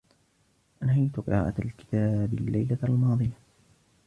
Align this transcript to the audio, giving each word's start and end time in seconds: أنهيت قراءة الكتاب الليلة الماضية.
أنهيت 0.83 1.19
قراءة 1.19 1.53
الكتاب 1.59 2.33
الليلة 2.33 2.77
الماضية. 2.83 3.37